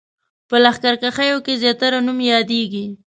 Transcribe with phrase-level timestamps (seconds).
[0.49, 2.85] په لښکرکښیو کې زیاتره نوم یادېږي.